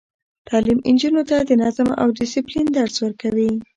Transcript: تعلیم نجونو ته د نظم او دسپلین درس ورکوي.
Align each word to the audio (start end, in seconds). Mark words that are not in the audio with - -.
تعلیم 0.47 0.79
نجونو 0.93 1.21
ته 1.29 1.37
د 1.49 1.51
نظم 1.63 1.89
او 2.01 2.07
دسپلین 2.19 2.67
درس 2.77 2.95
ورکوي. 3.01 3.51